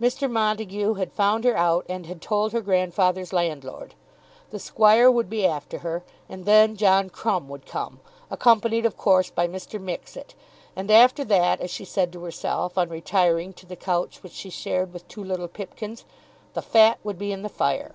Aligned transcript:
Mr. 0.00 0.30
Montague 0.30 0.94
had 0.94 1.12
found 1.12 1.44
her 1.44 1.54
out, 1.54 1.84
and 1.86 2.06
had 2.06 2.22
told 2.22 2.52
her 2.52 2.62
grandfather's 2.62 3.30
landlord. 3.30 3.94
The 4.48 4.58
Squire 4.58 5.10
would 5.10 5.28
be 5.28 5.44
after 5.46 5.80
her, 5.80 6.02
and 6.30 6.46
then 6.46 6.76
John 6.78 7.10
Crumb 7.10 7.46
would 7.50 7.66
come, 7.66 8.00
accompanied 8.30 8.86
of 8.86 8.96
course 8.96 9.28
by 9.28 9.46
Mr. 9.46 9.78
Mixet, 9.78 10.34
and 10.74 10.90
after 10.90 11.24
that, 11.26 11.60
as 11.60 11.70
she 11.70 11.84
said 11.84 12.10
to 12.14 12.24
herself 12.24 12.78
on 12.78 12.88
retiring 12.88 13.52
to 13.52 13.66
the 13.66 13.76
couch 13.76 14.22
which 14.22 14.32
she 14.32 14.48
shared 14.48 14.94
with 14.94 15.06
two 15.08 15.22
little 15.22 15.46
Pipkins, 15.46 16.06
"the 16.54 16.62
fat 16.62 16.98
would 17.04 17.18
be 17.18 17.30
in 17.30 17.42
the 17.42 17.50
fire." 17.50 17.92